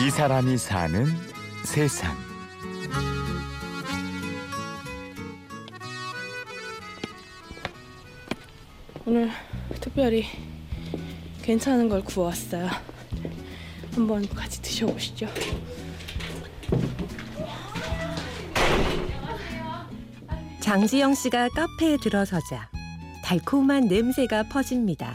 이 0.00 0.10
사람이 0.10 0.58
사는 0.58 1.06
세상. 1.64 2.16
오늘 9.06 9.30
특별히 9.80 10.24
괜찮은 11.42 11.88
걸 11.88 12.02
구웠어요. 12.02 12.68
한번 13.94 14.28
같이 14.28 14.60
드셔보시죠. 14.60 15.28
장지영 20.58 21.14
씨가 21.14 21.50
카페에 21.50 21.98
들어서자 22.02 22.68
달콤한 23.22 23.86
냄새가 23.86 24.48
퍼집니다. 24.48 25.14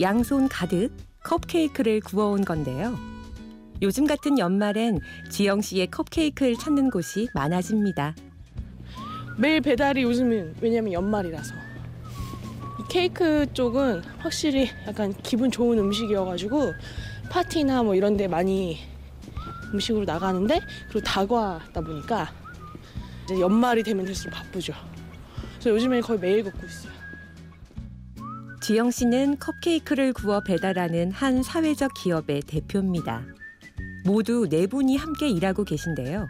양손 0.00 0.48
가득 0.48 0.90
컵케이크를 1.22 2.00
구워온 2.00 2.44
건데요. 2.44 3.07
요즘 3.80 4.06
같은 4.06 4.38
연말엔 4.38 5.00
지영 5.30 5.60
씨의 5.60 5.88
컵케이크를 5.88 6.56
찾는 6.56 6.90
곳이 6.90 7.28
많아집니다. 7.34 8.14
매일 9.36 9.60
배달이 9.60 10.02
요즘은 10.02 10.56
왜냐면 10.60 10.92
연말이라서 10.92 11.54
이 11.54 12.82
케이크 12.88 13.46
쪽은 13.52 14.02
확실히 14.18 14.68
약간 14.86 15.14
기분 15.22 15.50
좋은 15.50 15.78
음식이어가지고 15.78 16.72
파티나 17.30 17.84
뭐 17.84 17.94
이런 17.94 18.16
데 18.16 18.26
많이 18.26 18.78
음식으로 19.72 20.04
나가는데 20.04 20.60
그리고 20.88 21.00
다과다 21.00 21.80
보니까 21.80 22.32
이제 23.24 23.38
연말이 23.38 23.82
되면 23.84 24.04
될수록 24.04 24.34
바쁘죠. 24.34 24.72
그래서 25.52 25.70
요즘엔 25.70 26.02
거의 26.02 26.18
매일 26.18 26.42
걷고 26.42 26.66
있어요. 26.66 26.92
지영 28.60 28.90
씨는 28.90 29.38
컵케이크를 29.38 30.12
구워 30.12 30.40
배달하는 30.40 31.12
한 31.12 31.42
사회적 31.42 31.92
기업의 31.94 32.42
대표입니다. 32.42 33.24
모두 34.08 34.48
네 34.48 34.66
분이 34.66 34.96
함께 34.96 35.28
일하고 35.28 35.64
계신데요. 35.64 36.28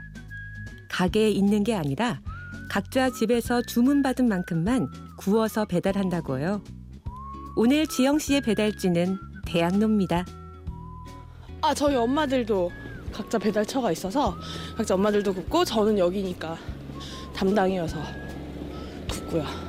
가게에 0.91 1.31
있는 1.31 1.63
게 1.63 1.77
아니라 1.77 2.21
각자 2.69 3.09
집에서 3.09 3.63
주문받은 3.63 4.27
만큼만 4.29 4.89
구워서 5.17 5.65
배달한다고요. 5.65 6.61
오늘 7.55 7.87
지영 7.87 8.19
씨의 8.19 8.41
배달지는 8.41 9.17
대학로입니다. 9.47 10.27
아 11.61 11.73
저희 11.73 11.95
엄마들도 11.95 12.73
각자 13.13 13.39
배달처가 13.39 13.93
있어서 13.93 14.37
각자 14.77 14.95
엄마들도 14.95 15.33
굽고 15.35 15.65
저는 15.65 15.99
여기니까 15.99 16.59
담당이어서 17.33 17.97
굽고요. 19.09 19.68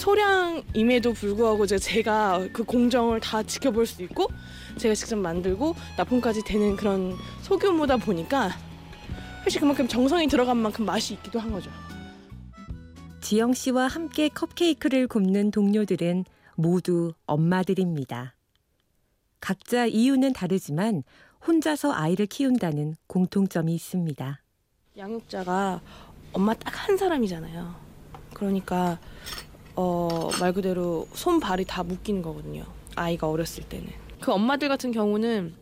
소량임에도 0.00 1.12
불구하고 1.12 1.66
제가 1.66 2.48
그 2.54 2.64
공정을 2.64 3.20
다 3.20 3.42
지켜볼 3.42 3.84
수 3.84 4.02
있고 4.02 4.28
제가 4.78 4.94
직접 4.94 5.16
만들고 5.16 5.74
납품까지 5.98 6.42
되는 6.42 6.74
그런 6.74 7.14
소규모다 7.42 7.98
보니까 7.98 8.50
사실 9.44 9.60
그만큼 9.60 9.86
정성이 9.86 10.26
들어간 10.26 10.56
만큼 10.56 10.86
맛이 10.86 11.12
있기도 11.14 11.38
한 11.38 11.52
거죠. 11.52 11.70
지영 13.20 13.52
씨와 13.52 13.88
함께 13.88 14.30
컵케이크를 14.30 15.06
굽는 15.06 15.50
동료들은 15.50 16.24
모두 16.54 17.12
엄마들입니다. 17.26 18.34
각자 19.38 19.84
이유는 19.84 20.32
다르지만 20.32 21.02
혼자서 21.46 21.92
아이를 21.92 22.26
키운다는 22.26 22.96
공통점이 23.06 23.74
있습니다. 23.74 24.42
양육자가 24.96 25.82
엄마 26.32 26.54
딱 26.54 26.88
한 26.88 26.96
사람이잖아요. 26.96 27.74
그러니까 28.32 28.98
어, 29.82 30.28
말 30.40 30.52
그대로 30.52 31.08
손 31.14 31.40
발이 31.40 31.64
다 31.64 31.82
묶이는 31.82 32.20
거거든요. 32.20 32.64
아이가 32.96 33.30
어렸을 33.30 33.64
때는. 33.64 33.86
그 34.20 34.30
엄마들 34.30 34.68
같은 34.68 34.92
경우는 34.92 35.54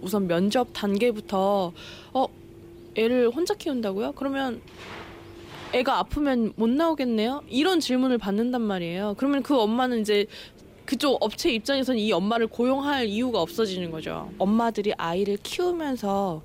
우선 0.00 0.26
면접 0.26 0.68
단계부터 0.72 1.72
어 2.14 2.26
애를 2.96 3.30
혼자 3.30 3.54
키운다고요? 3.54 4.12
그러면 4.12 4.60
애가 5.72 5.98
아프면 5.98 6.52
못 6.56 6.68
나오겠네요? 6.68 7.42
이런 7.48 7.78
질문을 7.78 8.18
받는단 8.18 8.60
말이에요. 8.60 9.14
그러면 9.16 9.44
그 9.44 9.56
엄마는 9.56 10.00
이제 10.00 10.26
그쪽 10.84 11.22
업체 11.22 11.52
입장에서는 11.52 12.00
이 12.00 12.10
엄마를 12.10 12.48
고용할 12.48 13.06
이유가 13.06 13.40
없어지는 13.40 13.92
거죠. 13.92 14.32
엄마들이 14.38 14.92
아이를 14.96 15.36
키우면서 15.40 16.42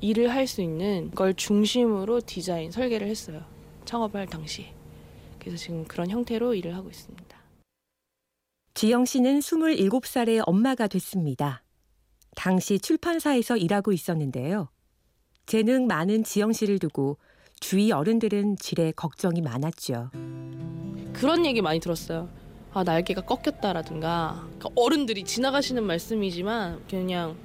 일을 0.00 0.28
할 0.30 0.46
수 0.46 0.62
있는 0.62 1.10
걸 1.12 1.34
중심으로 1.34 2.20
디자인, 2.20 2.70
설계를 2.70 3.08
했어요. 3.08 3.40
창업할 3.84 4.28
당시. 4.28 4.66
그래서 5.42 5.56
지금 5.56 5.84
그런 5.84 6.08
형태로 6.08 6.54
일을 6.54 6.76
하고 6.76 6.88
있습니다. 6.88 7.36
지영 8.74 9.04
씨는 9.04 9.40
27살에 9.40 10.40
엄마가 10.46 10.86
됐습니다. 10.86 11.64
당시 12.36 12.78
출판사에서 12.78 13.56
일하고 13.56 13.92
있었는데요. 13.92 14.68
재능 15.46 15.88
많은 15.88 16.22
지영 16.22 16.52
씨를 16.52 16.78
두고 16.78 17.18
주위 17.58 17.90
어른들은 17.90 18.56
지레 18.56 18.92
걱정이 18.92 19.40
많았죠. 19.40 20.10
그런 21.12 21.44
얘기 21.44 21.60
많이 21.60 21.80
들었어요. 21.80 22.28
아 22.72 22.84
날개가 22.84 23.22
꺾였다라든가 23.22 24.46
그러니까 24.58 24.68
어른들이 24.76 25.24
지나가시는 25.24 25.82
말씀이지만 25.84 26.86
그냥 26.88 27.36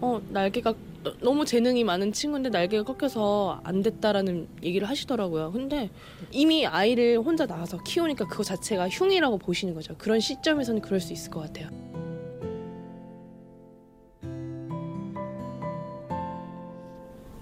어 0.00 0.20
날개가 0.28 0.74
너무 1.20 1.44
재능이 1.44 1.84
많은 1.84 2.12
친구인데 2.12 2.50
날개가 2.50 2.84
꺾여서 2.84 3.60
안 3.64 3.82
됐다라는 3.82 4.48
얘기를 4.62 4.88
하시더라고요. 4.88 5.52
근데 5.52 5.90
이미 6.30 6.66
아이를 6.66 7.18
혼자 7.18 7.46
낳아서 7.46 7.78
키우니까 7.82 8.26
그거 8.26 8.42
자체가 8.42 8.88
흉이라고 8.88 9.38
보시는 9.38 9.74
거죠. 9.74 9.94
그런 9.96 10.20
시점에서는 10.20 10.80
그럴 10.82 11.00
수 11.00 11.12
있을 11.12 11.30
것 11.30 11.40
같아요. 11.40 11.68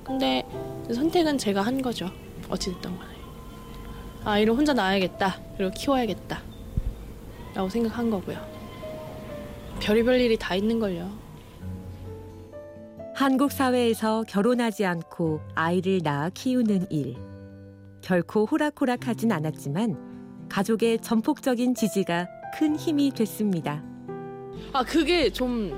근데 0.05 0.47
선택은 0.93 1.37
제가 1.38 1.62
한 1.62 1.83
거죠. 1.83 2.11
어찌됐든 2.49 2.97
간에. 2.97 3.17
아이를 4.25 4.55
혼자 4.55 4.73
낳아야겠다. 4.73 5.41
그리고 5.56 5.73
키워야겠다. 5.73 6.43
라고 7.55 7.69
생각한 7.69 8.11
거고요. 8.11 8.38
별의별 9.81 10.21
일이 10.21 10.37
다 10.37 10.55
있는 10.55 10.78
걸요. 10.78 11.25
한국 13.16 13.50
사회에서 13.50 14.25
결혼하지 14.28 14.84
않고 14.84 15.41
아이를 15.54 16.00
낳아 16.04 16.28
키우는 16.28 16.88
일. 16.91 17.16
결코 18.03 18.44
호락호락하진 18.44 19.32
않았지만 19.32 20.49
가족의 20.50 20.99
전폭적인 21.00 21.75
지지가 21.75 22.28
큰 22.59 22.76
힘이 22.76 23.10
됐습니다. 23.12 23.82
아 24.71 24.84
그게 24.84 25.31
좀 25.31 25.75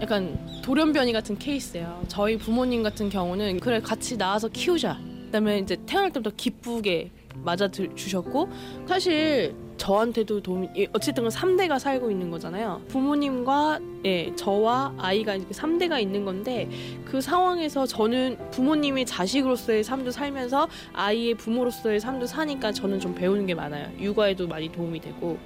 약간 0.00 0.38
돌연변이 0.62 1.12
같은 1.12 1.38
케이스예요. 1.38 2.04
저희 2.08 2.38
부모님 2.38 2.82
같은 2.82 3.10
경우는 3.10 3.60
그래 3.60 3.78
같이 3.78 4.16
낳아서 4.16 4.48
키우자. 4.48 4.98
그다음에 5.26 5.58
이제 5.58 5.76
태어날 5.84 6.10
때부터 6.10 6.34
기쁘게 6.34 7.12
맞아 7.44 7.68
주셨고 7.70 8.48
사실 8.88 9.54
저한테도 9.82 10.40
도움이 10.42 10.68
예, 10.76 10.86
어쨌든 10.92 11.26
3대가 11.26 11.76
살고 11.76 12.08
있는 12.08 12.30
거잖아요. 12.30 12.82
부모님과 12.86 13.80
예, 14.04 14.32
저와 14.36 14.94
아이가 14.96 15.34
이렇게 15.34 15.52
3대가 15.52 16.00
있는 16.00 16.24
건데 16.24 16.68
그 17.04 17.20
상황에서 17.20 17.84
저는 17.84 18.38
부모님의 18.52 19.06
자식으로서의 19.06 19.82
삶도 19.82 20.12
살면서 20.12 20.68
아이의 20.92 21.34
부모로서의 21.34 21.98
삶도 21.98 22.26
사니까 22.26 22.70
저는 22.70 23.00
좀 23.00 23.12
배우는 23.16 23.46
게 23.46 23.56
많아요. 23.56 23.90
육아에도 23.98 24.46
많이 24.46 24.70
도움이 24.70 25.00
되고 25.00 25.36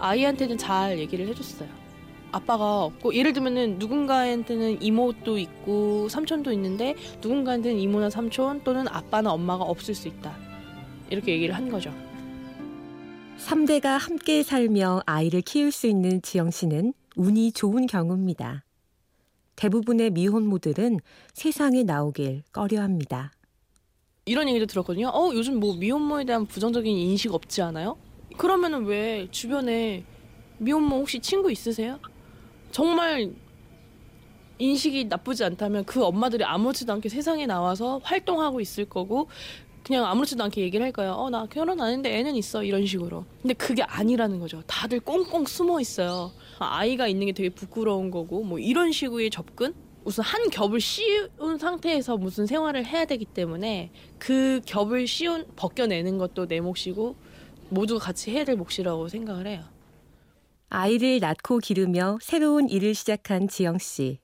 아이한테는 0.00 0.58
잘 0.58 0.98
얘기를 0.98 1.28
해줬어요. 1.28 1.68
아빠가 2.32 2.82
없고 2.82 3.14
예를 3.14 3.32
들면은 3.32 3.78
누군가한테는 3.78 4.82
이모도 4.82 5.38
있고 5.38 6.08
삼촌도 6.08 6.50
있는데 6.54 6.96
누군가한테는 7.22 7.78
이모나 7.78 8.10
삼촌 8.10 8.64
또는 8.64 8.88
아빠나 8.88 9.32
엄마가 9.32 9.62
없을 9.62 9.94
수 9.94 10.08
있다. 10.08 10.36
이렇게 11.08 11.32
얘기를 11.32 11.54
한 11.54 11.68
거죠. 11.68 11.92
3대가 13.46 13.98
함께 13.98 14.42
살며 14.42 15.02
아이를 15.06 15.40
키울 15.40 15.72
수 15.72 15.86
있는 15.86 16.20
지영 16.22 16.50
씨는 16.50 16.92
운이 17.16 17.52
좋은 17.52 17.86
경우입니다. 17.86 18.64
대부분의 19.56 20.10
미혼모들은 20.10 21.00
세상에 21.34 21.82
나오길 21.82 22.42
꺼려합니다. 22.52 23.32
이런 24.26 24.48
얘기도 24.48 24.66
들었거든요. 24.66 25.08
어, 25.08 25.30
요즘 25.34 25.58
뭐 25.58 25.74
미혼모에 25.74 26.24
대한 26.24 26.46
부정적인 26.46 26.94
인식 26.94 27.34
없지 27.34 27.62
않아요? 27.62 27.96
그러면은 28.36 28.84
왜 28.84 29.26
주변에 29.30 30.04
미혼모 30.58 30.96
혹시 30.96 31.18
친구 31.18 31.50
있으세요? 31.50 31.98
정말 32.70 33.32
인식이 34.58 35.06
나쁘지 35.06 35.42
않다면 35.44 35.84
그 35.84 36.04
엄마들이 36.04 36.44
아무렇지도 36.44 36.92
않게 36.92 37.08
세상에 37.08 37.46
나와서 37.46 38.00
활동하고 38.04 38.60
있을 38.60 38.84
거고 38.84 39.28
그냥 39.82 40.04
아무렇지도 40.06 40.44
않게 40.44 40.60
얘기를 40.60 40.84
할 40.84 40.92
거예요. 40.92 41.12
어, 41.12 41.30
나 41.30 41.46
결혼 41.46 41.80
안 41.80 41.88
했는데 41.88 42.16
애는 42.18 42.36
있어. 42.36 42.62
이런 42.62 42.86
식으로. 42.86 43.24
근데 43.42 43.54
그게 43.54 43.82
아니라는 43.82 44.38
거죠. 44.38 44.62
다들 44.66 45.00
꽁꽁 45.00 45.46
숨어 45.46 45.80
있어요. 45.80 46.32
아이가 46.58 47.08
있는 47.08 47.26
게 47.26 47.32
되게 47.32 47.48
부끄러운 47.48 48.10
거고, 48.10 48.44
뭐 48.44 48.58
이런 48.58 48.92
식의 48.92 49.30
접근? 49.30 49.74
우선 50.04 50.24
한 50.24 50.48
겹을 50.50 50.80
씌운 50.80 51.58
상태에서 51.58 52.16
무슨 52.16 52.46
생활을 52.46 52.86
해야 52.86 53.04
되기 53.04 53.24
때문에 53.24 53.90
그 54.18 54.60
겹을 54.66 55.06
씌운, 55.06 55.46
벗겨내는 55.56 56.18
것도 56.18 56.46
내 56.46 56.60
몫이고, 56.60 57.16
모두가 57.70 58.04
같이 58.06 58.30
해야 58.30 58.44
될 58.44 58.56
몫이라고 58.56 59.08
생각을 59.08 59.46
해요. 59.46 59.62
아이를 60.68 61.20
낳고 61.20 61.58
기르며 61.58 62.18
새로운 62.22 62.68
일을 62.68 62.94
시작한 62.94 63.48
지영 63.48 63.78
씨. 63.78 64.18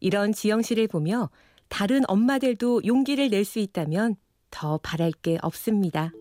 이런 0.00 0.32
지영 0.32 0.62
씨를 0.62 0.86
보며 0.88 1.30
다른 1.68 2.02
엄마들도 2.06 2.82
용기를 2.84 3.30
낼 3.30 3.44
수 3.44 3.58
있다면 3.58 4.16
더 4.50 4.78
바랄 4.82 5.12
게 5.12 5.38
없습니다. 5.42 6.12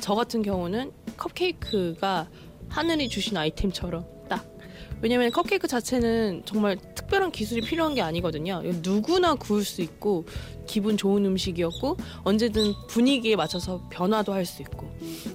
저 0.00 0.14
같은 0.14 0.42
경우는 0.42 0.92
컵케이크가 1.16 2.28
하늘이 2.68 3.08
주신 3.08 3.36
아이템처럼 3.36 4.04
딱. 4.28 4.46
왜냐면 5.02 5.30
컵케이크 5.30 5.66
자체는 5.66 6.42
정말 6.44 6.76
특별한 6.94 7.32
기술이 7.32 7.60
필요한 7.62 7.94
게 7.94 8.02
아니거든요. 8.02 8.62
누구나 8.82 9.34
구울 9.34 9.64
수 9.64 9.82
있고 9.82 10.24
기분 10.66 10.96
좋은 10.96 11.24
음식이었고 11.24 11.96
언제든 12.22 12.72
분위기에 12.88 13.36
맞춰서 13.36 13.86
변화도 13.90 14.32
할 14.32 14.46
수 14.46 14.62
있고. 14.62 14.90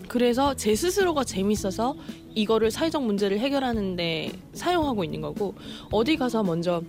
그래서 0.08 0.56
제 0.56 0.76
스스로가 0.76 1.24
재밌어서 1.24 1.96
이거를 2.34 2.72
사회적 2.72 3.04
문제를 3.04 3.40
해결하는데 3.40 4.32
사용하고 4.54 5.04
있는 5.04 5.22
거고 5.22 5.56
어디 5.92 6.16
가서 6.16 6.44
먼저 6.44 6.82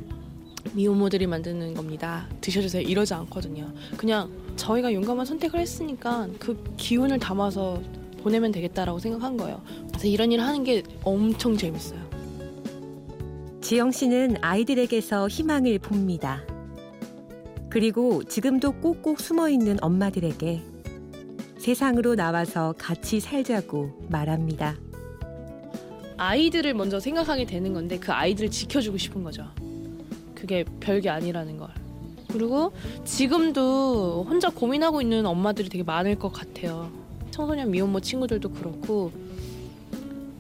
미혼모들이 0.73 1.27
만드는 1.27 1.75
겁니다. 1.75 2.29
드셔주세요. 2.41 2.83
이러지 2.83 3.15
않거든요. 3.15 3.73
그냥 3.97 4.31
저희가 4.57 4.93
용감한 4.93 5.27
선택을 5.27 5.61
했으니까 5.61 6.29
그 6.39 6.63
기운을 6.77 7.19
담아서 7.19 7.81
보내면 8.23 8.51
되겠다라고 8.53 8.99
생각한 8.99 9.37
거예요. 9.37 9.63
그래서 9.89 10.09
이런 10.09 10.33
일을 10.33 10.45
하는 10.45 10.65
게 10.65 10.83
엄청 11.05 11.57
재밌어요. 11.57 12.01
지영 13.61 13.91
씨는 13.91 14.37
아이들에게서 14.41 15.29
희망을 15.29 15.79
봅니다. 15.79 16.43
그리고 17.69 18.25
지금도 18.25 18.81
꼭꼭 18.81 19.21
숨어 19.21 19.49
있는 19.49 19.77
엄마들에게 19.83 20.63
세상으로 21.59 22.15
나와서 22.15 22.75
같이 22.79 23.19
살자고 23.21 24.07
말합니다. 24.09 24.77
아이들을 26.17 26.75
먼저 26.75 26.99
생각하게 27.01 27.45
되는 27.45 27.73
건데 27.73 27.99
그 27.99 28.13
아이들을 28.13 28.51
지켜주고 28.51 28.97
싶은 28.97 29.23
거죠. 29.23 29.45
그게 30.37 30.65
별게 30.79 31.09
아니라는 31.09 31.57
걸. 31.57 31.71
그리고 32.29 32.73
지금도 33.05 34.27
혼자 34.29 34.51
고민하고 34.51 35.01
있는 35.01 35.27
엄마들이 35.27 35.69
되게 35.69 35.83
많을 35.83 36.17
것 36.17 36.33
같아요. 36.33 36.91
청소년 37.33 37.71
미혼모 37.73 38.01
친구들도 38.01 38.51
그렇고. 38.51 39.11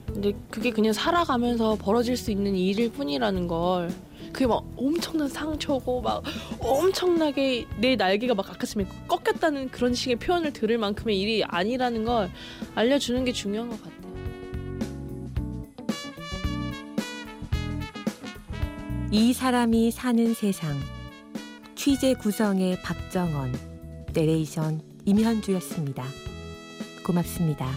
근데 0.07 0.33
그게 0.51 0.71
그냥 0.71 0.93
살아가면서 0.93 1.77
벌어질 1.77 2.17
수 2.17 2.31
있는 2.31 2.55
일일 2.55 2.93
뿐이라는 2.93 3.49
걸 3.49 3.91
그게 4.33 4.47
막 4.47 4.65
엄청난 4.77 5.29
상처고 5.29 6.03
막 6.03 6.23
엄청나게 6.61 7.67
내 7.81 7.97
날개가 7.97 8.35
막 8.35 8.45
가끔씩 8.45 8.87
꺾였다는 9.09 9.71
그런 9.71 9.95
식의 9.95 10.17
표현을 10.17 10.53
들을 10.53 10.77
만큼의 10.79 11.19
일이 11.19 11.45
아니라는 11.45 12.05
걸 12.05 12.31
알려주는 12.75 13.25
게 13.25 13.33
중요한 13.33 13.71
것 13.71 13.83
같아요. 13.83 13.96
이 19.13 19.33
사람이 19.33 19.93
사는 19.93 20.35
세상 20.35 20.77
취재 21.77 22.15
구성의 22.15 22.83
박정원 22.83 23.53
내레이션 24.13 24.81
임현주였습니다. 25.05 26.05
고맙습니다. 27.07 27.71